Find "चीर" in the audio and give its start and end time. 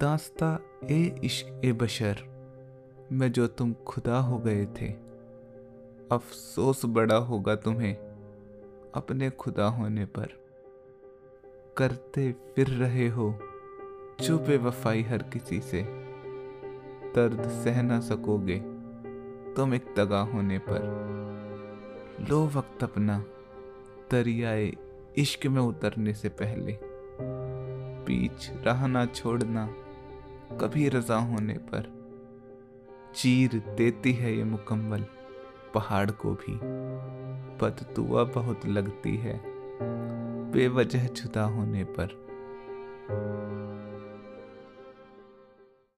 33.14-33.62